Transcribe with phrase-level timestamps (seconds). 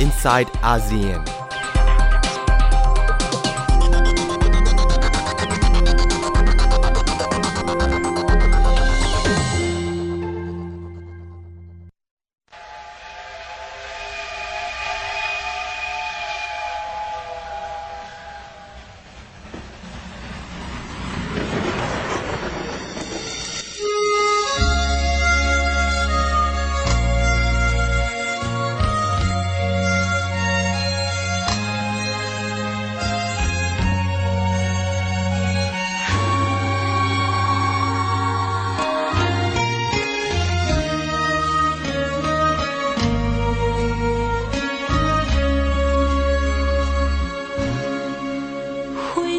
[0.00, 1.35] inside ASEAN.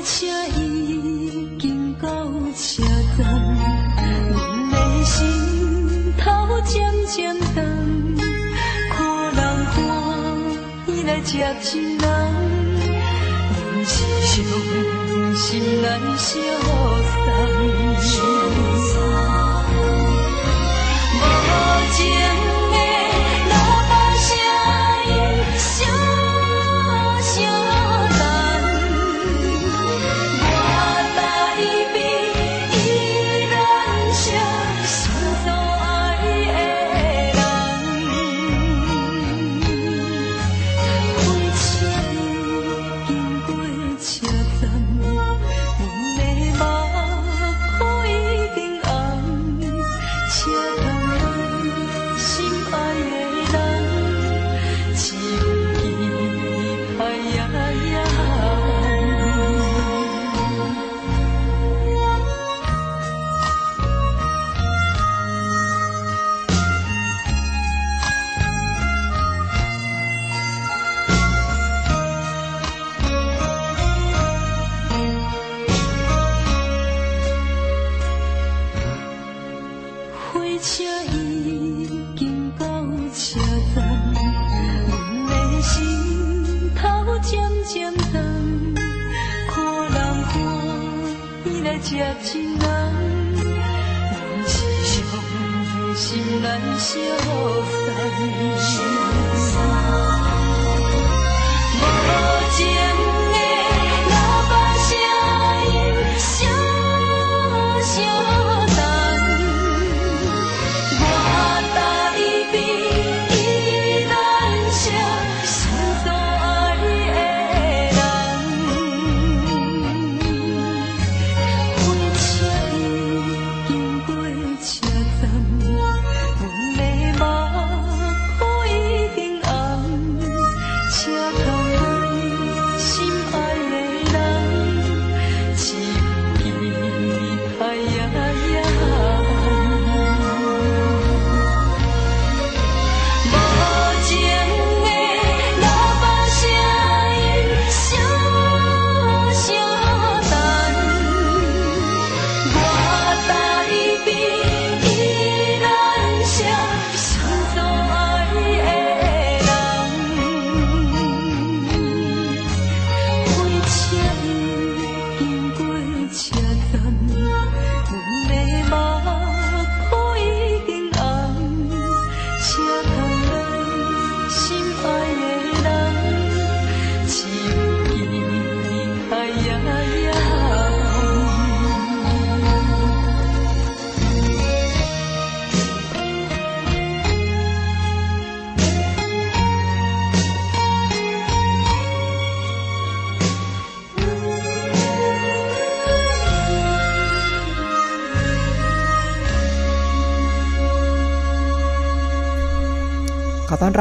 [0.07, 0.25] 车
[0.55, 2.07] 已经到
[2.55, 2.81] 车
[3.17, 3.27] 站，
[4.31, 4.35] 阮
[4.71, 6.25] 的心头
[6.63, 7.55] 渐渐冻，
[8.89, 8.95] 看
[9.35, 9.75] 人欢
[10.85, 12.07] 喜来接亲人，
[13.51, 14.35] 阮是伤
[15.35, 15.45] 心
[15.81, 16.31] 来相
[17.03, 17.56] 送。
[50.27, 50.66] น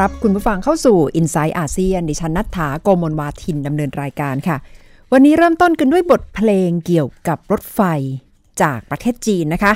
[0.00, 4.56] รับคุณผู้ฟังเข้าสู่ i n s i ซต์อาเซียนดิฉันนัฐถาโกมลวาทินดำเนินรายการค่ะ
[5.12, 7.80] วันนี้เริ่มต้นกันด้วยบทเพลงเกี่ยวกับรถไฟ
[8.62, 9.72] จากประเทศจีนนะคะ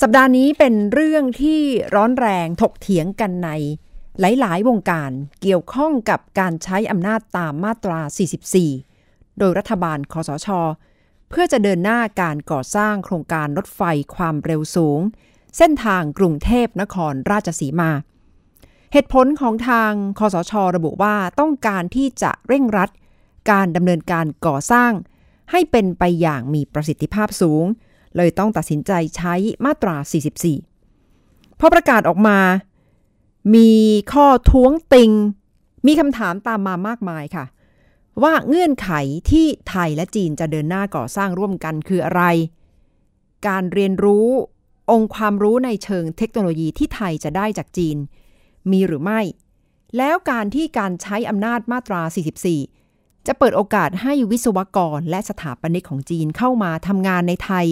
[0.00, 1.60] สัปดาห์นี้เป็นเรื่องที่
[1.94, 3.50] ร้อนแรงถกเถียงกันใน
[4.20, 5.10] หลาย ๆ วงการ
[5.42, 8.00] เกี่ยวข้องกับการใช้อำนาจตามมาตรา
[8.68, 10.48] 44 โดยรัฐบาลคอสช
[11.30, 13.82] เพื่อจะเดินหน้าการก่อสร้างโครงการรถไฟ
[14.16, 15.00] ความเร็วสูง
[15.56, 17.92] เส้นทางกรุงเทพนครราชสีมา
[18.92, 22.90] เหตุผลของทางคอสช ระบุว่าต้องการที่จะเร่งรัด
[23.50, 24.92] การดำเนินการก่อสร้าง
[25.50, 27.64] ให้เป็นไปอย่างมีประสิทธิภาพสูง
[28.16, 29.96] เลยต้องตัดสินใจใช้มาตรา
[30.78, 32.38] 44 พอประกาศออกมา
[33.54, 33.70] มี
[34.12, 35.10] ข้อท้วงติง
[35.86, 37.44] มีคำถามตามมามากมายค่ะ
[38.22, 38.90] ว่าเงื่อนไข
[39.30, 42.22] ที่ไทยและจีนจะเดินหน้าก่อสร้างร่วมกันคืออะไร
[43.46, 44.28] การเรียนรู้
[44.90, 47.96] องค์ความรู้ในเชิงเทคโนโลยีที่ไทยจะได้จากจีน
[48.70, 49.20] มีหรือไม่
[49.96, 52.00] แล้วการที่การใช้อำนาจมาตรา
[52.64, 57.66] 44 จะเปิดโอกาสให้วิศวกรและสถาปนิกของจีนเข้ามาทำงานในไทย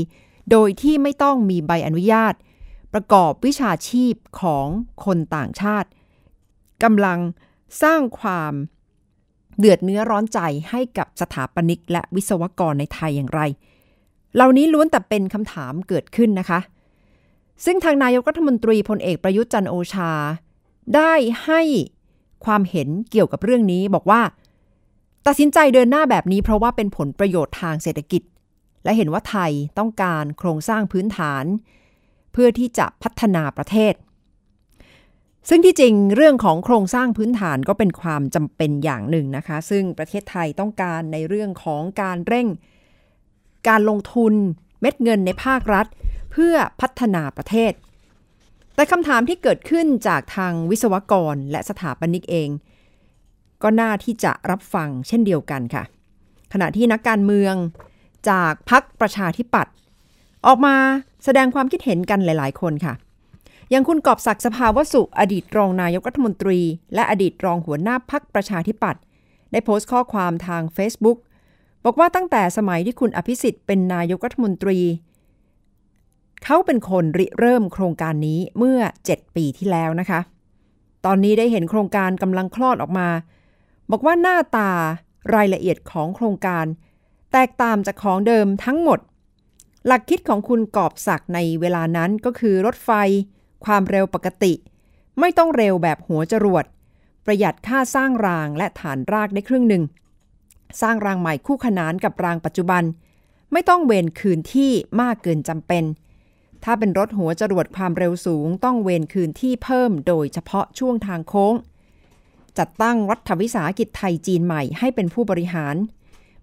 [0.51, 2.35] โดยที่ไม่ต้องมีใบอนุญาต
[2.95, 4.67] ประกอบวิชาชีพของ
[5.05, 5.89] คนต่างชาติ
[6.83, 7.19] กำลัง
[7.83, 8.53] สร้างความ
[9.59, 10.41] เดือดเนื้อร้อนใจ
[10.71, 13.41] ให้กับสถาปนิกและวิศวกรในไทยอย่างไร
[14.35, 16.61] เหล่านี้ล้วนแต่เป็นคำถามเกิดขึ้นนะคะ
[17.65, 20.13] ซึ่งทางนายกรัฐมนตรีพลเอกประยุทธ์จันโอชา
[20.95, 21.61] ได้ให้
[22.45, 24.23] ความเห็นเกี่ยวกับเรื่องนี้บอกว่า
[25.27, 28.23] ตัดสินใจเดินหน้าแบบนี้เพราะว่าเป็นผลประโยชน์ทางเศรษฐกิจ
[28.85, 31.45] และเห็นว่าไทยต้องการโครงสร้างพื้นฐาน
[32.33, 33.95] เพื่อที่จะพัฒนาประเทศ
[35.49, 42.49] ซึ่งที่จริงเรื่องของโครงสร้างพื้นฐานก็เป็นความจำเป็นอย่างหนึ่งนะคะ ซึ่งประเทศไทยต้องการในเรื่องของการเร่ง
[43.69, 44.35] การลงทุน
[44.81, 45.87] เม็ดเงินในภาครัฐ
[46.33, 47.73] เพื่อพัฒนาประเทศ
[48.77, 52.51] แต่คำถามที่เกิดขึ้นจากทางวิศวกรและสถาปนิกเอง
[53.63, 55.85] ก็น่าที่จะรับฟังเช่นเดียวกันค่ะ
[56.53, 57.55] ขณะที่นักการเมือง
[58.31, 59.73] จากพรรคประชาธิปัตย์
[60.47, 60.77] ออกมา
[61.25, 62.95] แสดงความคิดเห็นกันหลาย ๆ คนค่ะ
[63.71, 66.61] อย่างคุณกอบศักดิ์สภาวสุอดีตรองนายกรัฐมนตรี
[66.95, 69.03] และอดีตรองหัวหน้าพักประชาธิปัตย์
[69.53, 71.19] ได้โพสต์ข้อความทาง Facebook
[71.85, 74.79] บอกว่าตั้งแต่สมัยที่คุณอภิสิทธิ์เป็นนายกรัฐมนตรี
[76.45, 78.81] เขาเป็นคนริเริ่มโครงการนี้เมื่อ
[79.11, 80.21] 7 ปีที่แล้วนะคะ
[81.05, 83.09] ตอนนี้ได้เห็นโครงการกำลังคลอดออกมา
[83.91, 84.71] บอกว่าหน้าตา
[85.35, 86.67] รายละเอียดของโครงการ
[87.33, 88.99] แตกต่างจากของเดิมทั้งหมด
[89.87, 92.91] หลักคิดของคุณกอบศักในเวลานั้นก็คือรถไฟ
[93.65, 94.53] ความเร็วปกติ
[95.21, 96.65] ไม่ต้องเร็วแบบหัวจรวด
[97.25, 99.83] ประหยัดค่าสร้างรางและฐานรากได้ครึ่งหนึ่ง
[100.81, 102.83] สร้างรางใหม่คู่ขนานกับรางปัจจุบัน
[103.53, 105.85] ไม่ต้องเวนคืนที่มากเกินจำเป็น
[106.69, 111.55] ถ้าเป็นรถหัวจรวดความเร็วสูง ต้องเวนคืนที่เพิ่มโดยเฉพาะช่วงทางโค้ง
[112.59, 115.77] จัดตั้งรัฐวิสาหกิจไทยจีนใหม่ให้เป็นผู้บริหาร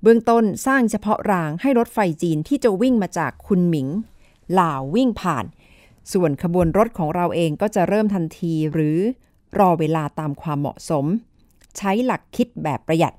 [0.02, 3.88] เบื้องต้นสร้างเฉพาะรางให้รถไฟจีนที่จะวิ่งมาจากคุนหมิง
[4.60, 5.46] ลาววิ่งผ่าน
[6.14, 8.98] ส่วนขบวนรถของเราเองก็จะเริ่มทันทีหรือ
[9.60, 11.06] รอเวลาตามความเหมาะสม
[11.78, 13.14] ใช้หลักคิดแบบประหยัด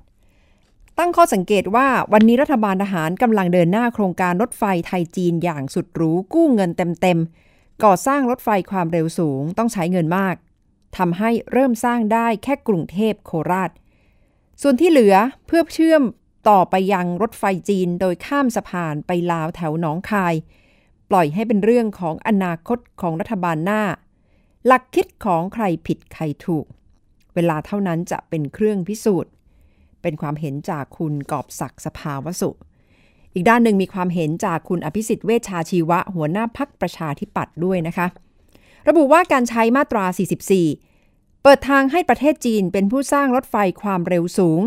[0.99, 10.35] ตั้งข้อสังเกตว่าวันนี้รัฐบาลทหารกำลังเดินหน้าโครงการรถไฟไทยจีนอย่างสุดหรูกู้เงินเต็มๆ ก่อสร้างรถไฟความเร็วสูงต้องใช้เงินมาก
[10.97, 13.71] ทำให้เริ่มสร้างได้แค่กรุงเทพโคราช
[14.61, 15.15] ส่วนที่เหลือ
[15.47, 16.03] เพื่อเชื่อม
[16.49, 20.33] ต่อไปยังรถไฟจีนโดยข้ามสะพานไปลาวแถวหนองคาย
[21.09, 23.83] ปล่อยให้เป็นเรื่องของอนาคตของรัฐบาลหน้า
[24.65, 26.65] หลักคิดของใครผิดใครถูก
[27.35, 29.31] เวลาเท่านั้นจะเป็นเครื่องพิสูจน์
[30.05, 32.49] เป็นความเห็นจากคุณกอบศักดิ์สภาวสุ
[33.33, 38.07] อีกด้านหนึ่งมีความเห็นจากคุณอภิสิทธิ์เวชชาชีวะ หัวหน้าพักประชาธิปัตย์ด้วยนะคะ
[38.87, 40.05] ระบุว่าการใช้มาตรา
[40.75, 44.61] 44 เปิดทางให้ประเทศจีนเป็นผู้สร้างรถไฟความเร็วสูง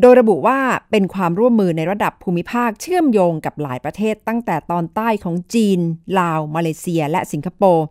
[0.00, 0.58] โดยระบุว่า
[0.90, 5.80] เป็นความร่วมมือในระดับภูมิภาคเชื่อมโยงกับหลายประเทศตั้งแต่ตอนใต้ของจีน
[6.20, 7.86] ลาว มาเลเซีย และสิงคโปร์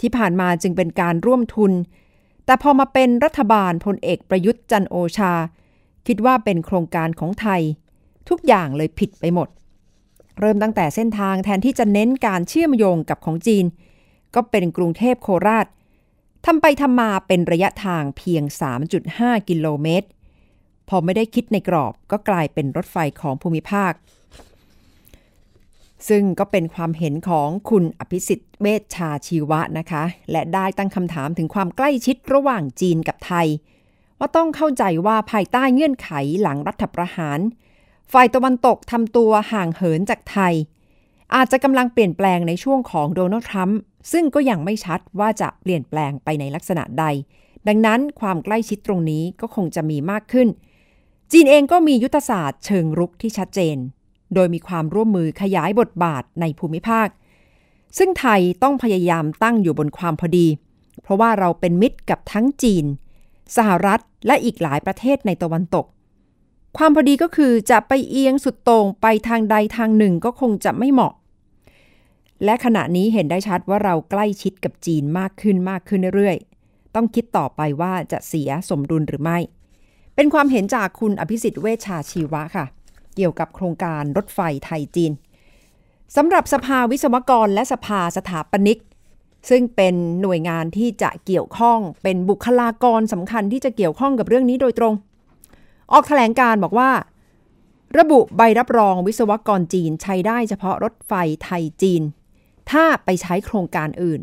[0.00, 1.72] ที่ผ่านมาจึงเป็นการร่วมทุน
[2.46, 5.32] แต่พอมาเป็นรัฐบาลพลเอกประยุทธ์จันโอชา
[6.06, 7.62] คิดว่าเป็นโครงการของไทย
[8.28, 9.48] ทุกอย่างเลยผิดไปหมด
[10.40, 13.64] เริ่มตั้งแต่เส้นทางแทนที่จะเน้นการเชื่อมโยงกับของจีน
[14.34, 15.66] ก็เป็นกรุงเทพโคราช
[16.44, 18.42] ทำไปทำมาเป็นระยะทางเพียง
[18.96, 20.08] 3.5 กิโลเมตร
[20.88, 23.92] พอไม่ได้คิดในกรอบก็กลายเป็นรถไฟของภูมิภาค
[26.08, 33.46] ซึ่งก็เป็นความเห็นของคุณอภิสิทธิ์เวชชาชีวะนะคะ และได้ตั้งคำถามถึงความใกล้ชิดระหว่างจีนกับไทย
[34.18, 36.10] ว่าต้องเข้าใจว่าภายใต้เงื่อนไข
[36.42, 37.38] หลังรัฐประหาร
[38.12, 40.54] ฝ่ายตะวันตกทำตัวห่างเหินจากไทย
[41.34, 43.80] อาจจะกำลังเปลี่ยนแปลงในช่วงของโดนัลด์ทรัมป์
[44.12, 47.04] ซึ่งก็ยังไม่ชัดว่าจะเปลี่ยนแปลงไปในลักษณะใด
[47.68, 50.48] ดังนั้นความใกล้ชิดตรงนี้ก็คงจะมีมากขึ้น
[51.32, 53.76] จีนเองก็มียุทธศาสตร์เชิงรุกที่ชัดเจน
[54.34, 57.08] โดยมีความร่วมมือขยายบทบาทในภูมิภาค
[57.98, 60.46] ซึ่งไทยต้องพยายามตั้งอยู่บนความพอดี
[61.02, 62.84] เพราะว่าเราเป็นมิตรกับทั้งจีน
[63.56, 65.86] สหรัฐและอีกหลายประเทศในตะวันตก
[66.76, 71.14] ความพอดีก็คือจะไปเอียงสุดโต่งไปทางใดทางหนึ่งก็คงจะไม่เหมาะ
[72.44, 79.38] และขณะนี้เห็นได้ชัดว่าเราใกล้ชิดกับจีนมากขึ้นมากขึ้นเรื่อยๆ ต้องคิดต่อไปว่าจะเสียสมดุลหรือไม่
[80.14, 82.66] เป็นความเห็นจากคุณอภิสิทธิ์เวชชาชีวะค่ะ
[83.16, 85.12] เกี่ยวกับโครงการรถไฟไทยจีน
[86.16, 88.80] สำหรับสภาวิศวกรและสภาสถาปนิก
[89.50, 94.94] ซึ่งเป็นหน่วยงานที่จะเกี่ยวข้องเป็นบุคลากรสำคัญที่จะเกี่ยวข้องกับเรื่องนี้โดยตรง
[95.92, 96.90] ออกแถลงการบอกว่า
[97.98, 101.12] ระบุใบรับรองวิศวกรจีนใช้ได้เฉพาะรถไฟ
[101.44, 102.02] ไทยจีน
[102.70, 104.20] ถ้าไปใช้โครงการอื่น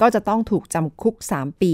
[0.00, 1.72] ก็จะต้องถูกจำคุก 3 ปี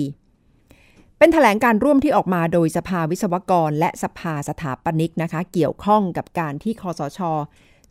[1.23, 7.21] เป็นแถลงการร่วมที่ออกมาโดยสภาวิศวกร และสภาสถาปนิกนะคะ เกี่ยวข้องกับการที่คอสช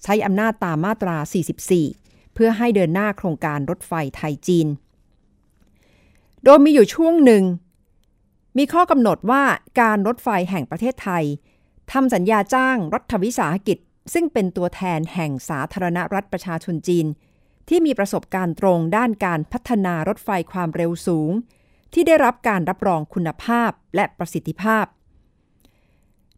[0.03, 1.17] ใช้อำนาจตามมาตรา
[1.77, 4.67] 44 เพื่อให้เดินหน้าโครงการรถไฟไทยจีน
[6.43, 7.43] โดยมีอยู่ช่วงหนึ่ง
[8.57, 9.43] มีข้อกำหนดว่า
[9.81, 11.23] การรถไฟแห่งประเทศไทย
[11.91, 13.77] ทำสัญญาจ้างรัฐวิสาหกิจ
[14.13, 17.05] ซึ่งเป็นตัวแทนแห่งสาธารณรัฐประชาชนจีน
[17.69, 21.31] ที่มีประสบการณ์ตรงด้านการพัฒนารถไฟความเร็วสูง
[21.93, 24.86] ที่ได้รับการรับรองคุณภาพและประสิทธิภาพ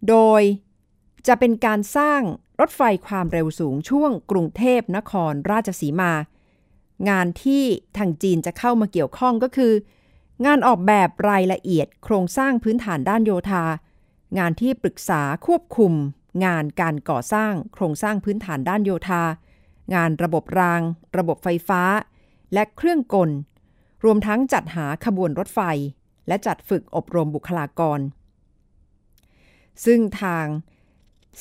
[0.10, 0.42] โดย
[1.28, 2.22] จะเป็นการสร้าง
[2.60, 6.12] รถไฟความเร็วสูงช่วงกรุงเทพนครราชสีมา
[7.10, 7.64] งานที่
[7.98, 9.74] ทางจีนจะเข้ามาเกี่ยวข้องก็คือ
[10.46, 13.64] งานออกแบบรายละเอียดโครงสร้างพื้นฐานด้านโยธา
[14.38, 15.94] งานที่ปรึกษาควบคุม
[16.46, 19.24] งานการก่อสร้างโครงสร้างพื้นฐานด้านโยธา
[19.94, 20.82] งานระบบราง
[21.18, 21.84] ระบบไฟฟ้า
[22.54, 23.30] และเครื่องกล
[24.04, 25.60] รวมทั้งจัดหาขบวนรถไฟ
[26.28, 28.00] และจัดฝึกอบรมบุคลากร
[29.86, 30.46] ซึ่งทาง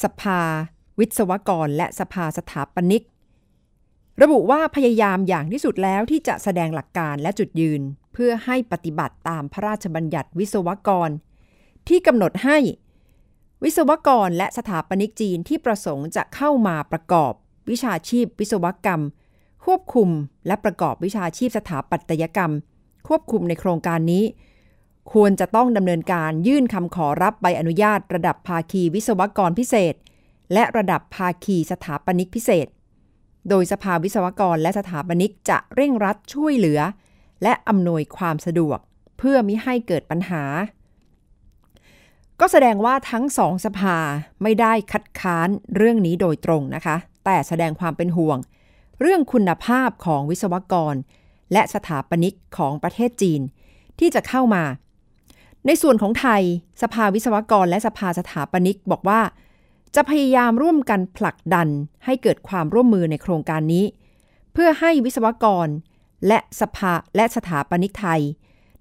[0.03, 0.41] สภา
[0.99, 3.05] วิศวกร และสภาสถาปนิก
[4.23, 11.11] ระบุว่าพยายามอย่างที่สุดแล้วที่จะแสดงหลักการและจุดยืน เพื่อให้ปฏิบัติตามพระราชบัญญัติวิศวกร
[11.89, 12.59] ที่กำหนดให้
[13.65, 17.33] วิศวกรและสถาปนิกจีนที่ประสงค์จะเข้ามาประกอบ
[17.71, 19.03] วิชาชีพวิศวกรรม
[19.65, 20.09] ควบคุม
[20.47, 22.53] และประกอบวิชาชีพสถาปัตยกรรม
[23.09, 24.25] ควบคุมในโครงการนี้
[25.13, 29.95] ควรจะต้องดำเนินการยื่นคำขอรับใบอนุญาต ระดับภาคีวิศวกรพิเศษ
[30.53, 32.67] และระดับภาคีสถาปนิกพิเศษ
[33.49, 36.81] โดยสภาวิศวกรและสถาปนิกจะเร่งรัดช่วยเหลือ
[37.43, 38.79] และอำนวยความสะดวก
[39.19, 40.45] เพื่อมิให้เกิดปัญหา
[42.41, 43.97] ก็แสดงว่าทั้งสองสภา
[44.43, 48.39] ไม่ได้คัดค้านเรื่องนี้โดยตรงนะคะ แต่แสดงความเป็นห่วง
[49.05, 50.95] เรื่องคุณภาพของวิศวกร
[51.53, 53.41] และสถาปนิกของประเทศจีน
[53.99, 54.65] ที่จะเข้ามา
[55.67, 56.43] ในส่วนของไทย
[56.83, 59.21] สภาวิศวกร และสภาสถาปนิกบอกว่า
[59.95, 61.69] จะพยายามร่วมกันผลักดัน
[62.05, 63.85] ให้เกิดความร่วมมือในโครงการนี้
[64.53, 65.69] เพื่อให้วิศวกร
[66.27, 68.21] และสภาและสถาปนิกไทย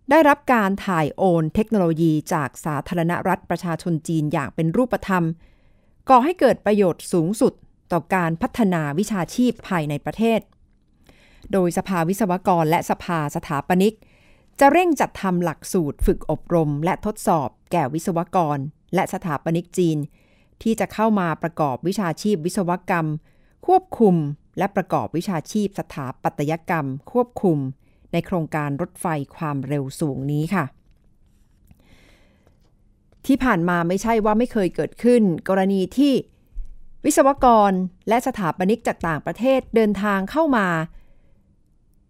[0.09, 5.25] ได้รับการถ่ายโอนเทคโนโลยีจากสาธารณรัฐประชาชนจีนอย่างเป็นรูปธรรม
[6.09, 7.53] ก่อให้เกิดประโยชน์สูงสุด
[7.91, 10.39] ต่อการพัฒนาวิชาชีพภายในประเทศ
[11.51, 13.95] โดยสภาวิศวกรและสภาสถาปนิก
[14.59, 18.57] จะเร่งจัดทำหลักสูตรฝึกอบรมและทดสอบแก่วิศวกร
[18.95, 19.97] และสถาปนิกจีน
[20.61, 23.07] ที่จะเข้ามาประกอบวิชาชีพวิศวกรรม
[23.67, 24.15] ควบคุม
[24.57, 27.57] และประกอบวิชาชีพสถาปัตยกรรม ควบคุม
[28.11, 29.05] ในโครงการรถไฟ
[29.35, 30.65] ความเร็วสูงนี้ค่ะ
[33.25, 36.13] ที่ผ่านมาไม่ใช่ว่าไม่เคยเกิดขึ้น กรณีที่
[37.05, 37.71] วิศวกร
[38.09, 40.67] และสถาปนิกจากต่างประเทศเดินทางเข้ามา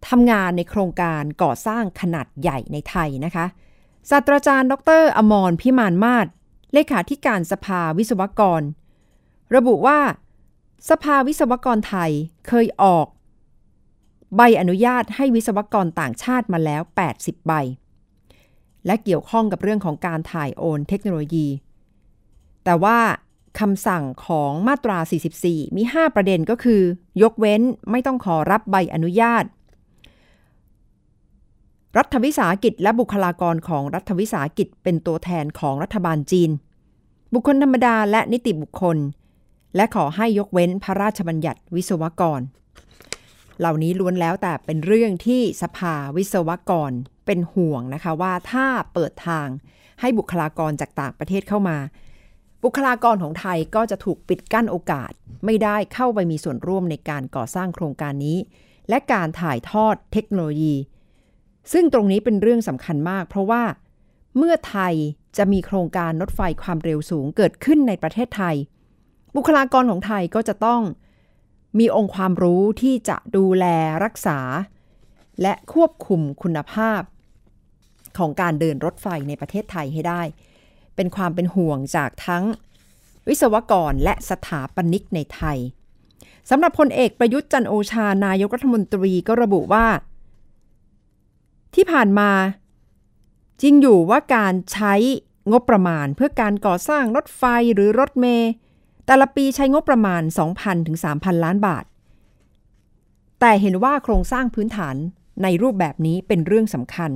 [0.08, 3.46] ทำงานในโครงการก่อสร้างขนาดใหญ่ในไทยนะคะ
[4.10, 6.26] ศาสตราจารย์ ดร อมรพิมานมาศ
[6.74, 8.62] เลขาธิการสภาวิศวกร
[9.56, 10.00] ระบุว่า
[10.90, 12.10] สภาวิศวกรไทย
[12.46, 13.06] เคยออก
[14.36, 16.82] ใบอนุญาตให้วิศวกรต่างชาติมาแล้ว
[17.14, 17.52] 80 ใบ
[18.86, 21.48] และเกี่ยวข้องกับเรื่องของการถ่ายโอนเทคโนโลยี
[22.64, 22.98] แต่ว่า
[23.60, 24.98] คำสั่งของมาตรา
[25.38, 26.82] 44 มี 5 ประเด็นก็คือ
[27.22, 29.44] ยกเว้นไม่ต้องขอรับใบอนุญาต
[31.96, 36.50] รัฐวิสาหกิจและบุคลากรของรัฐวิสาหกิจเป็นตัวแทนของรัฐบาลจีน
[37.32, 38.96] บุคคลธรรมดาและนิติบุคคล
[39.76, 42.40] และขอให้ยกเว้นพระราชบัญญัติวิศวกร
[43.58, 46.92] เหล่านี้ล้วนแล้วแต่เป็นเรื่องที่สภาวิศวกร
[47.26, 49.48] เป็นห่วงนะคะว่าถ้าเปิดทาง
[50.00, 51.78] ให้บุคลากรจากต่างประเทศเข้ามา
[52.62, 55.12] บุคลากรของไทยก็จะถูกปิดกั้นโอกาส
[55.44, 58.38] ไม่ได้เข้าไปมีส่วนร่วมในการก่อสร้างโครงการนี้
[58.88, 60.74] และการถ่ายทอดเทคโนโลยี
[61.72, 63.62] ซึ่งตรงนี้เป็นเรื่องสำคัญมาก เพราะว่า
[64.36, 64.94] เมื่อไทย
[65.36, 68.56] จะมีโครงการรถไฟความเร็วสูงเกิดขึ้นในประเทศไทย
[69.36, 70.80] บุคลากรของไทยก็จะต้อง
[71.78, 73.66] มีองค์ความรู้ที่จะดูแล
[74.04, 74.38] รักษา
[75.42, 77.00] และควบคุมคุณภาพ
[78.18, 80.22] ของการเดินรถไฟในประเทศไทยให้ได้
[80.96, 82.44] เป็นความเป็นห่วงจากทั้ง
[83.28, 85.58] วิศวกรและสถาปนิกในไทย
[86.50, 89.86] สำหรับพลเอกประยุทธ์จันโอชานายกรัฐมนตรีก็ระบุว่า
[91.74, 92.30] ที่ผ่านมา
[93.62, 94.94] จริงอยู่ว่าการใช้
[95.52, 97.42] งบประมาณเพื่อการก่อสร้างรถไฟ
[97.74, 98.52] หรือรถเมล์
[99.06, 100.22] แต่ละปีใช้งบประมาณ
[100.54, 101.84] 2,000ถึง3,000 ล้านบาท
[103.40, 104.96] แต่เห็นว่าโครงสร้างพื้นฐาน
[105.42, 107.10] ในรูปแบบนี้เป็นเรื่องสำคัญ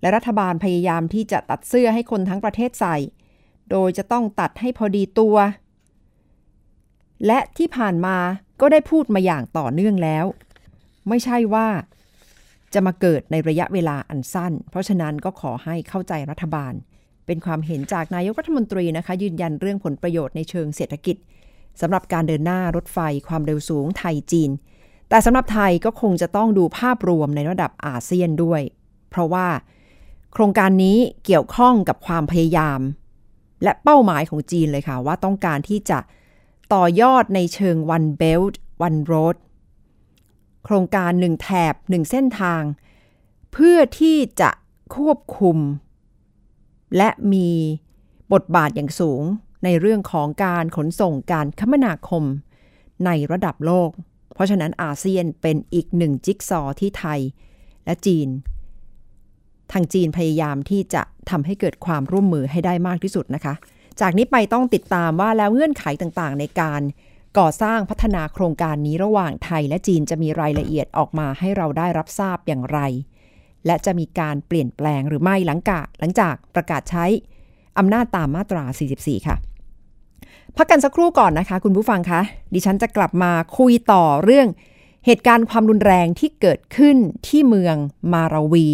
[0.00, 2.96] และรัฐบาลพยายามที่จะตัดเสื้อให้คนทั้งประเทศใส่
[3.70, 5.36] โดยจะต้องตัดให้พอดีตัว
[7.26, 8.16] และที่ผ่านมา
[8.60, 10.24] ก็ได้พูดมาอย่างต่อเนื่องแล้ว
[11.08, 11.68] ไม่ใช่ว่า
[12.74, 16.72] จะมาเกิดในระยะเวลาอันสั้น เพราะฉะนั้นก็ขอให้เข้าใจรัฐบาล
[17.26, 21.16] เป็นความเห็นจากนายกรัฐมนตรีนะคะ ยืนยันเรื่องผลประโยชน์ในเชิงเศรษฐกิจ
[21.80, 24.50] สำหรับการเดินหน้ารถไฟความเร็วสูงไทยจีน
[25.08, 28.62] แต่สำหรับไทยก็คงจะต้องดูภาพรวมในระดับอาเซียนด้วย
[29.10, 29.46] เพราะว่า
[30.32, 32.80] โครงการนี้เกี่ยวข้องกับความพยายาม
[33.62, 35.98] และเป้าหมายของจีนเลยค่ะ ว่าต้องการที่จะ
[36.74, 38.54] ต่อยอดในเชิง one belt
[38.86, 39.36] one road
[40.64, 42.62] โครงการหนึ่งแถบหนึ่งเส้นทาง
[43.52, 44.50] เพื่อที่จะ
[44.96, 45.58] ควบคุม
[46.96, 47.48] และมี
[48.32, 49.22] บทบาทอย่างสูง
[49.64, 52.24] ในเรื่องของการขนส่งการคมนาคม
[53.04, 53.90] ในระดับโลก
[54.34, 57.20] เพราะฉะนั้นอาเซียนเป็นอีกหนึ่งจิ๊กซอที่ไทย
[57.84, 58.28] และจีน
[59.72, 63.54] ทางจีนพยายามที่จะทำให้เกิดความร่วมมือให้ได้มากที่สุดนะคะ
[64.00, 66.80] จากนี้ไปต้องติดตามว่าแล้วเงื่อนไขต่างๆ ในการ
[67.38, 72.78] ก่อสร้างพัฒนาโครงการนี้ระหว่างไทยและจีนจะมีรายละเอียดออกมาให้เราได้รับทราบอย่างไร
[73.66, 77.06] และจะมีการเปลี่ยนแปลงหรือไม่หลังกาหลังจากประกาศใช้
[77.78, 78.64] อำนาจตามมาตรา
[78.96, 79.36] 44 ค่ะ
[80.56, 82.20] พักกันสักครู่ก่อนนะคะ คุณผู้ฟังคะ
[82.54, 84.48] ดิฉันจะกลับมาคุยต่อเรื่อง
[85.06, 86.96] เหตุการณ์ความรุนแรงที่เกิดขึ้น
[87.26, 87.76] ที่เมือง
[88.12, 88.68] มาราวี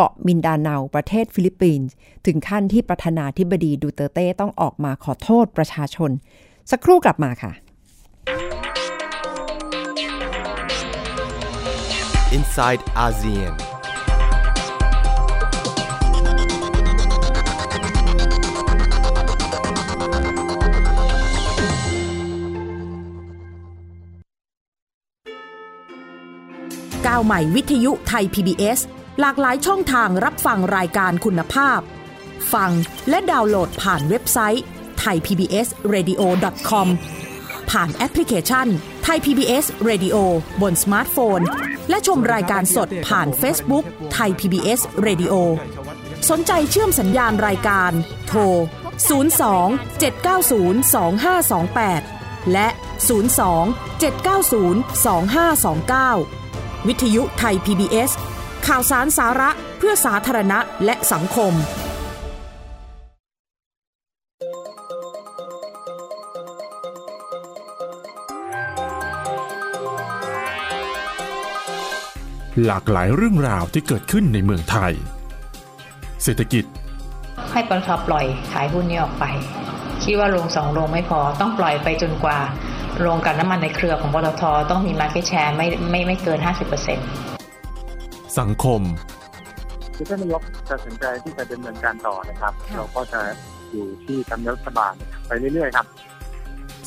[0.00, 1.92] เกาะมินดาเนาประเทศฟิลิปปินส์
[2.26, 6.10] ถึงขั้นที่ประธานาธิบดีดูเตเต้ต้องออกมาขอโทษประชาชน
[6.70, 7.52] สักครู่กลับมาค่ะ
[12.36, 13.54] inside ASEAN.
[27.06, 28.80] ก้าวใหม่วิทยุไทย PBS
[29.20, 31.80] หลากหลายช่องทางรับฟังรายการคุณภาพ
[32.54, 32.70] ฟัง
[33.08, 34.64] และดาวน์โหลดผ่านเว็บไซต์
[35.04, 36.88] thaipbsradio.com
[37.70, 38.66] ผ่านแอปพลิเคชัน
[39.06, 40.16] Thai PBS Radio
[40.62, 41.40] บนสมาร์ทโฟน
[41.90, 43.84] และชมรายการสดผ่าน Facebook
[44.16, 45.34] Thai PBS Radio
[46.30, 47.92] สนใจเชื่อมสัญญาณรายการ
[48.26, 48.40] โทร
[49.08, 52.68] 02 790 2528 และ
[53.48, 58.10] 02 790 2529 วิทยุไทย PBS
[58.68, 61.54] ข่าวสารสาระเพื่อสาธารณะและสังคม
[72.66, 74.92] หลากหลายเรื่องราวที่เกิดขึ้นในเมืองไทย
[76.22, 76.64] เศรษฐกิจ
[77.52, 79.24] ให้ปตทปล่อยขายหุ้นนี้ออกไป
[80.02, 82.38] คิดว่าโรงสองโรงไม่พอต้องปล่อยไปจนกว่า
[82.98, 87.29] โรงกันน้ำมันในเครือของปตทต้องมี Market Share ไม่ไม่ไม่เกิน 50%
[88.38, 88.82] สังคม
[89.94, 93.20] คือท่านนายกตัดสินใจที่จะดำเนินการต่อนะครับ เราก็จะ
[93.70, 94.92] อยู่ที่ทำเนียบรัฐบาล
[95.26, 95.86] ไปเรื่อยๆครับ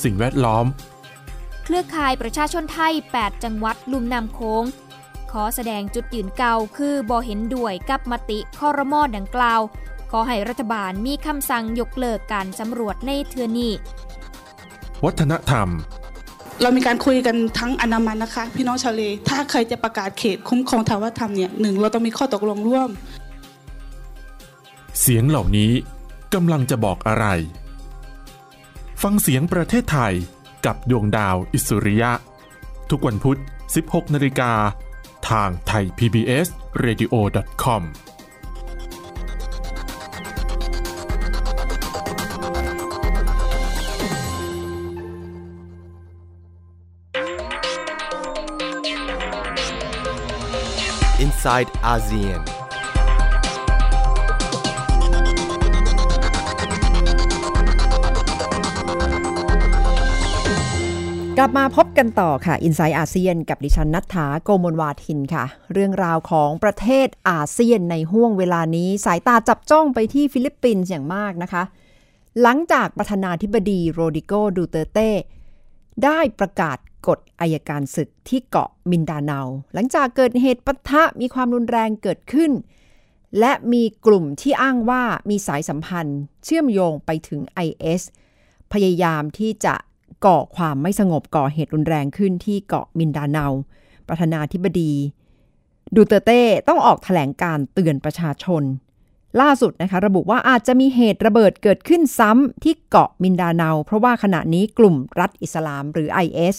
[0.03, 0.65] สิ่งแวดล้อม
[1.63, 4.63] เครือข่ายประชาชนไทย 8 จังหวัดลุ่มน้ำโค้ง
[5.31, 9.61] ขอแสดงจุดยืนเก่าคือบ่เห็นด้วยกับมติคอรมอดังกล่าว
[10.11, 13.71] ขอให้รัฐบาลมีคำสั่งยกเลิกการสำรวจในเทือนี้
[15.05, 15.67] วัฒนธรรม
[16.63, 22.89] เรามีการคุยกันทั้งอนามันนะคะ พี่น้องชาวเล ถ้าใครจะประกาศเขตคุ้มครองทางวัฒนธรรมเนี่ยหนึ่งเราต้องมีข้อตกลงร่วม
[25.01, 25.71] เสียงเหล่านี้
[26.33, 27.25] กำลังจะบอกอะไร
[29.01, 30.13] ฟังเสียงประเทศไทย
[30.65, 32.11] กับดวงดาวอิสุริยะ
[32.89, 33.39] ทุกวันพุธ
[33.75, 34.51] 16นาฬิกา
[35.29, 36.47] ทางไทย PBS
[36.83, 37.81] Radio.com
[51.19, 52.41] inside ASEAN.
[61.37, 71.63] กลับมาพบกันต่อค่ะ i n s i ซต์อาเซียนกับดิฉันนัทธาโกมลวาทินค่ะ เรื่องราวของประเทศอาเซียนในห้วงเวลานี้ สายตาจับจ้องไปที่ฟิลิปปินส์อย่างมากนะคะ
[72.41, 75.09] หลังจากประธานาธิบดีโรดริโกดูเตเต้
[76.03, 79.39] ได้ประกาศ กฎอัยการศึกที่เกาะมินดาเนา
[79.73, 82.51] หลังจากเกิดเหตุปะทะมีความรุนแรงเกิดขึ้น
[83.39, 88.01] และมีกลุ่มที่อ้างว่ามีสายสัมพันธ์ เชื่อมโยงไปถึง IS
[88.73, 89.75] พยายามที่จะ
[90.25, 93.45] ก่อความไม่สงบก่อเหตุรุนแรงขึ้นที่เกาะมินดาเนา
[94.07, 94.93] ประธานาธิบดี
[95.95, 98.63] ดูเตเต้ต้องออกแถลงการเตือนประชาชน
[99.41, 106.55] ล่าสุดนะคะระบุว่าอาจจะมีเหตุระเบิดเกิดขึ้นซ้ำที่เกาะมินดาเนา เพราะว่าขณะนี้กลุ่มรัฐอิสลามหรือ IS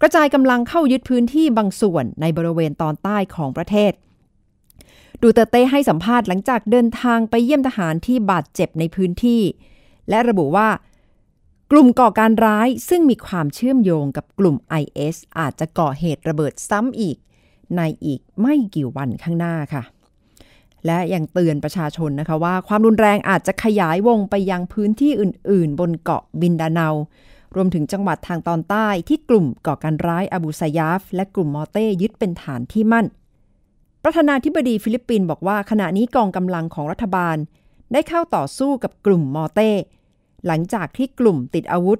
[0.00, 3.92] กระจายกำลังเข้ายึดพื้นที่บางส่วนในบริเวณตอนใต้ของประเทศ
[5.22, 9.42] ดูเตเต้ให้สัมภาษณ์หลังจากเดินทางไปเยี่ยมทหารที่บาดเจ็บในพื้นที่
[10.08, 10.68] และระบุว่า
[11.72, 17.16] กลุ่มก่อการร้ายซึ่งมีความเชื่อมโยงกับกลุ่ม IS อาจจะก่อเหตุระเบิดซ้ำอีก
[17.76, 19.82] ในอีกไม่กี่วันข้างหน้าค่ะ
[20.86, 26.88] และยังเตือนประชาชนนะคะว่าความรุนแรงอาจจะขยายวงไปยังพื้นที่อื่น ๆ บนเกาะมินดาเนา
[27.56, 33.06] รวมถึงจังหวัดทางตอนใต้ที่กลุ่มก่อการร้ายอบูซายาฟ และกลุ่มมอเต้ยึดเป็นฐานที่มั่น
[34.02, 37.36] ประธานาธิบดีฟิลิปปินส์บอกว่าขณะนี้กองกำลังของรัฐบาล
[37.92, 39.70] ได้เข้าต่อสู้กับกลุ่มมอเต้
[40.46, 41.98] หลังจากที่กลุ่มติดอาวุธ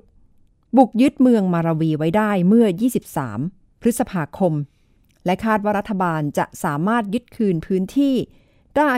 [0.76, 2.66] บุกยึดเมืองมาราวีไว้ได้เมื่อ
[3.24, 4.52] 23 พฤษภาคม
[5.24, 8.14] และคาดว่ารัฐบาลจะสามารถยึดคืนพื้นที่
[8.76, 8.90] ได้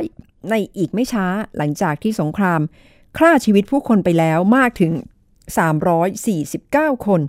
[0.50, 2.60] ในอีกไม่ช้าหลังจากที่สงคราม
[3.18, 4.92] ฆ่าชีวิตผู้คนไปแล้วมากถึง
[5.52, 7.20] 349 คน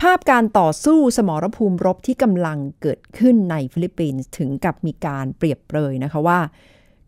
[0.00, 6.40] ภาพการต่อสู้สมรภูมิรบที่กำลังเกิดขึ้นในฟิลิปปินส์ถึงกับมีการเปรียบเปรยนะคะว่า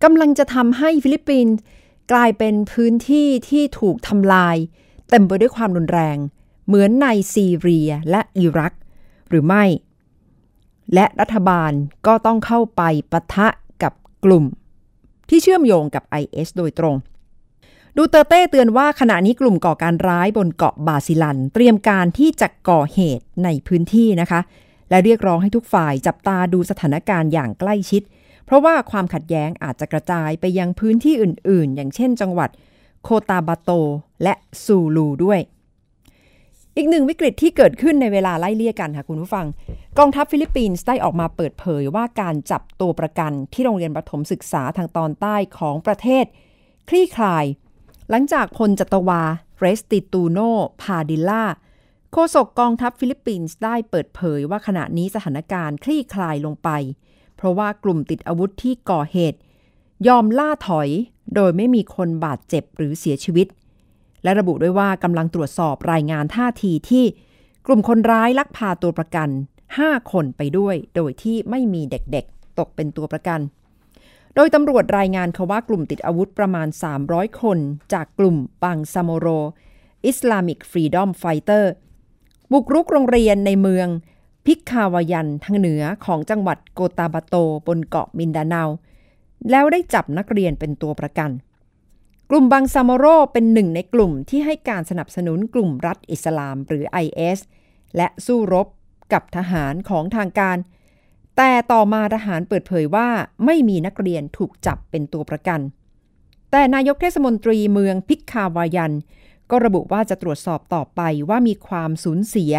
[0.04, 1.56] กำลังจะทำให้ฟิลิปปินส์
[2.12, 4.56] กลายเป็นพื้นที่ที่ถูกทำลาย
[5.10, 6.16] เต็มไปด้วยความรุนแรง
[6.66, 8.72] เหมือนในซีเรียและอิรัก
[9.28, 9.64] หรือไม่
[10.94, 11.72] และรัฐบาล
[12.06, 13.48] ก็ต้องเข้าไปปะทะ
[13.82, 13.92] กับ
[14.24, 14.44] กลุ่ม
[15.28, 16.96] ที่เชื่อมโยงกับ IS โดยตรง
[17.96, 24.40] ดูเตอร์เต้เตือนว่าขณะนี้กลุ่มก่อการร้ายบนเกาะบาซิลัน เตรียมการที่จะก่อเหตุในพื้นที่นะคะ
[24.90, 28.02] และเรียกร้องให้ทุกฝ่ายจับตาดูสถานการณ์อย่างใกล้ชิด
[28.44, 32.50] เพราะว่าความขัดแย้งอาจจะกระจายไปยังพื้นที่อื่น ๆ อย่างเช่นจังหวัด
[33.04, 33.70] โคตาบาโต
[34.22, 35.40] และซูลูด้วย
[36.76, 39.46] อีกหนึ่งวิกฤตที่เกิดขึ้นในเวลาไล่เลี่ยกันค่ะคุณผู้ฟัง
[39.98, 46.24] กองทัพฟิลิปปินส์ได้ออกมาเปิดเผยว่าการจับตัวประกันที่โรงเรียนประถมศึกษาทางตอนใต้ของประเทศ
[46.88, 47.44] คลี่คลาย
[48.10, 49.22] หลังจากพลจัตวา
[49.58, 50.38] เรสติตูโน
[50.82, 51.44] พาดิล่า
[52.12, 56.68] โฆษกกองทัพฟิลิปปินส์ได้เปิดเผยว่าขณะนี้สถานการณ์คลี่คลายลงไป
[57.36, 59.38] เพราะว่ากลุ่มติดอาวุธที่ก่อเหตุ
[60.08, 60.88] ยอมล่าถอย
[61.34, 63.46] โดยไม่มีคนบาดเจ็บหรือเสียชีวิต
[64.22, 67.04] และระบุด้วยว่ากำลังตรวจสอบรายงานท่าทีที่
[67.66, 69.28] กลุ่มคนร้ายลักพาตัวประกัน
[69.70, 73.40] 5 คนไปด้วย โดยที่ไม่มีเด็กๆ ตกเป็นตัวประกัน
[74.34, 76.68] โดยตำรวจรายงานเขาว่ากลุ่มติดอาวุธประมาณ
[77.04, 77.58] 300 คน
[77.92, 79.26] จากกลุ่มบังซาโมโร
[80.06, 81.72] Islamic Freedom Fighters
[82.52, 83.88] บุกรุกโรงเรียนในเมือง
[84.46, 87.34] พิกคาวายันทางเหนือของจังหวัดโกตาบาโต
[87.66, 88.62] บนเกาะมินดาเนา
[89.50, 91.30] แล้วได้จับนักเรียนเป็นตัวประกัน
[92.30, 97.38] กลุ่มบังซามโรเป็นหนึ่งในกลุ่มที่ให้การสนับสนุนกลุ่มรัฐอิสลามหรือ IS
[97.96, 98.66] และสู้รบ
[99.12, 100.56] กับทหารของทางการ
[101.36, 103.08] แต่ต่อมาทหารเปิดเผยว่า
[103.44, 105.60] ไม่มีนักเรียนถูกจับเป็นตัวประกัน
[106.50, 108.94] แต่นายกเทศมนตรีเมืองพิกคาวายัน
[109.50, 112.54] ก็ระบุว่าจะตรวจสอบต่อไปว่ามีความสูญเสีย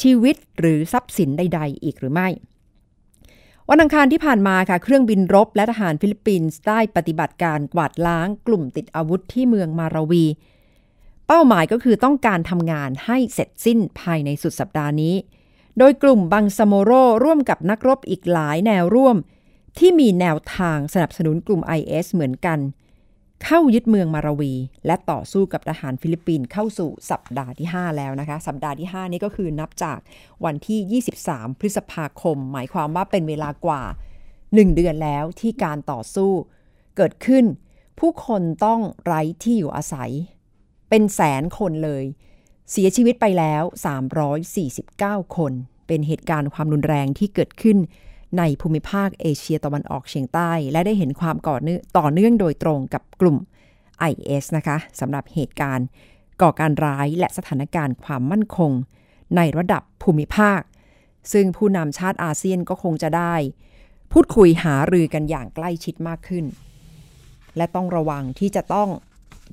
[0.00, 2.28] ชีวิตหรือทรัพย์สินใด ๆ อีกหรือไม่
[3.70, 10.24] วันอังคารที่ผ่านมาค่ะ เครื่องบินรบและทหารฟิลิปปินส์ได้ปฏิบัติการกวาดล้างกลุ่มติดอาวุธที่เมืองมาราวี
[11.26, 15.14] เป้าหมายก็คือต้องการทำงานให้เสร็จสิ้นภายในสุดสัปดาห์นี้
[15.78, 16.90] โดยกลุ่มบังซาโมโร
[17.24, 19.16] ร่วมกับนักรบอีกหลายแนวร่วม
[19.78, 22.58] ที่มีแนวทางสนับสนุนกลุ่ม IS เหมือนกัน
[23.44, 24.54] เข้ายึดเมืองมาราวี
[24.86, 29.98] และต่อสู้กับทหารฟิลิปปินส์เข้าสู่สัปดาห์ที่ 5 แล้วนะคะ สัปดาห์ที่ 5 นี้ก็คือนับจาก
[30.44, 33.82] วันที่ 23 พฤษภาคม หมายความว่าเป็นเวลากว่า
[34.30, 36.32] 1 เดือนแล้วที่การต่อสู้
[36.96, 37.44] เกิดขึ้น
[37.98, 40.10] ผู้คนต้องไร้ที่อยู่อาศัย
[40.88, 42.04] เป็นแสนคนเลย
[42.70, 43.62] เสียชีวิตไปแล้ว
[44.48, 45.52] 349 คน
[45.86, 47.78] เป็นเหตุการณ์ความรุนแรงที่เกิดขึ้น
[48.38, 53.36] ในภูมิภาคเอเชียตะวันออกเฉียงใต้ และได้เห็นความก่อเนื่องต่อเนื่องโดยตรงกับกลุ่ม
[54.10, 55.86] IS นะคะสำหรับเหตุการณ์
[56.42, 58.72] ก่อการร้ายและสถานการณ์ความมั่นคง
[59.36, 60.60] ในระดับภูมิภาค
[61.32, 63.34] ซึ่งผู้นำชาติอาเซียนก็คงจะได้
[64.12, 66.44] พูดคุยหารือกันอย่างใกล้ชิดมากขึ้น
[67.56, 68.88] และต้องระวังที่จะต้อง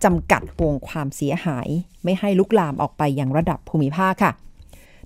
[0.03, 1.67] จำกัดวงความเสียหาย
[2.03, 4.31] ไม่ให้ลุกลามออกไปอย่างระดับภูมิภาคค่ะ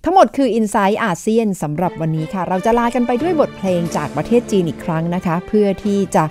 [0.04, 6.24] ทั้งหมดคืออินไซต์อาเซียนสำหรับวันนี้ค่ะ เราจะลากันไปด้วยบทเพลงจากประเทศจีนอีกครั้งนะคะ เพื่อที่จะ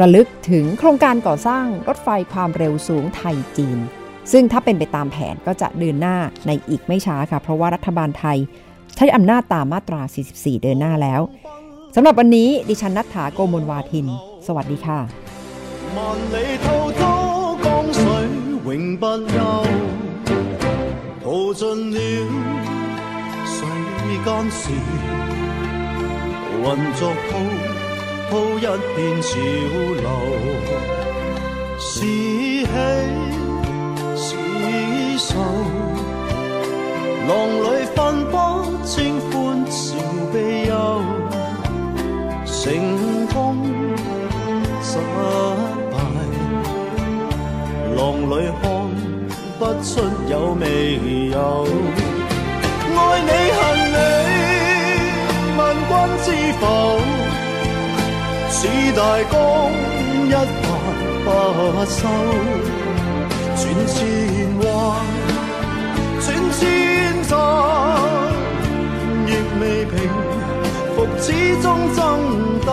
[0.00, 3.78] ระลึกถึงโครงการก่อสร้างรถไฟความเร็วสูงไทยจีน
[4.32, 8.38] ซึ่งถ้าเป็นไปตามแผนก็จะเดินหน้าในอีกไม่ช้าค่ะ เพราะว่ารัฐบาลไทย
[8.96, 10.00] ใช้อำนาจตามมาตรา
[10.32, 11.20] 44 เดินหน้าแล้ว
[11.94, 14.06] สำหรับวันนี้ดิฉันนัฐถาโกมลวาทิน
[14.46, 14.98] สวัสดีค่ะ
[18.72, 19.14] 永不休，
[21.24, 21.98] 耗尽了
[23.44, 23.56] 世
[24.24, 24.70] 间事，
[26.62, 27.30] 混作铺
[28.30, 29.28] 铺一片潮
[29.96, 30.06] 流，
[31.80, 32.64] 是喜
[34.14, 34.28] 是
[35.18, 35.28] 愁，
[37.26, 37.30] 浪
[37.64, 37.98] 里分
[38.30, 38.34] 不
[38.84, 39.78] 清欢笑
[40.32, 40.36] 悲
[40.68, 40.72] 忧，
[42.46, 42.99] 成。
[48.00, 48.64] 浪里看
[49.58, 49.92] 不出
[50.30, 50.64] 有未
[51.28, 51.36] 有。
[52.96, 53.60] 愛你恨
[53.92, 53.98] 你，
[55.58, 55.60] 問
[55.90, 55.92] 君
[56.24, 56.26] 知
[56.58, 56.64] 否？
[58.48, 58.58] 似
[58.96, 58.98] 大
[59.30, 59.32] 江
[60.28, 60.64] 一發
[61.26, 61.28] 不
[61.84, 62.00] 收，
[63.56, 63.60] 轉
[63.92, 63.96] 千
[64.62, 64.64] 彎，
[66.22, 66.26] 轉
[66.58, 66.60] 千
[67.28, 67.30] 載，
[69.26, 69.28] 亦
[69.60, 69.94] 未平
[70.96, 71.26] 复始
[71.62, 71.98] 終爭
[72.64, 72.68] 鬥，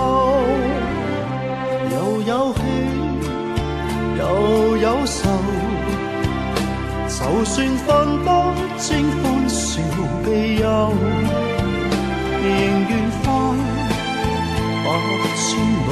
[1.92, 2.60] 又有喜
[4.20, 4.22] 有，
[7.38, 7.88] 就算分
[8.24, 8.30] 不
[8.80, 9.80] 清欢笑
[10.26, 10.92] 悲忧
[12.42, 12.50] 仍
[12.90, 13.26] 愿翻
[14.84, 14.88] 百
[15.38, 15.46] 千
[15.86, 15.90] 浪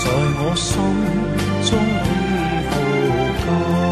[0.00, 0.04] 在
[0.38, 0.72] 我心
[1.68, 1.70] 中
[2.02, 2.06] 起
[2.70, 3.91] 伏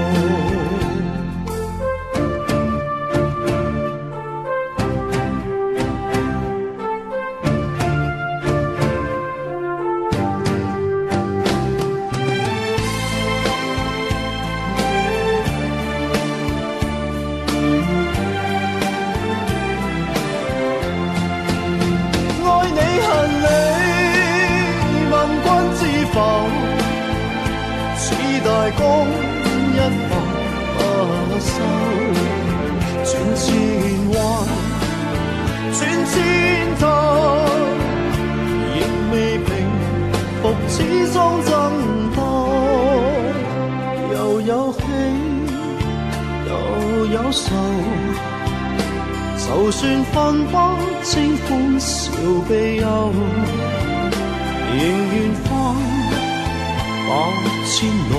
[57.80, 58.12] 千浪，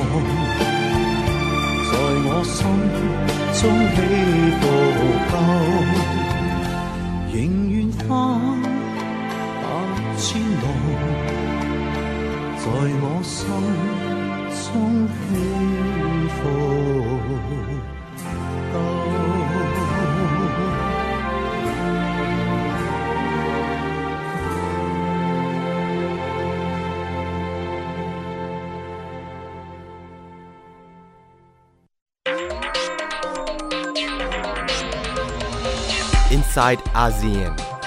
[1.86, 1.94] 在
[2.26, 2.58] 我心
[3.60, 3.62] 中
[3.94, 3.96] 起
[4.58, 4.64] 伏
[5.30, 5.34] 够，
[7.32, 7.38] 仍
[7.70, 8.10] 愿翻
[9.62, 9.64] 百
[10.18, 10.26] 千
[10.64, 10.66] 浪，
[12.58, 12.66] 在
[13.04, 13.38] 我心
[14.66, 14.66] 中
[15.14, 15.14] 起
[36.62, 37.81] Inside ASEAN.